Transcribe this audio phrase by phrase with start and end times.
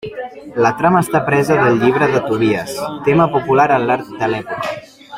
[0.65, 2.75] La trama està presa del Llibre de Tobies,
[3.11, 4.77] tema popular en l'art de l'època.